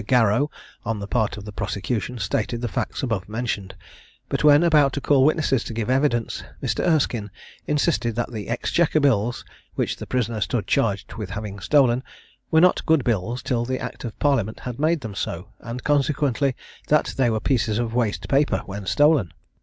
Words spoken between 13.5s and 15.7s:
the act of parliament had made them so,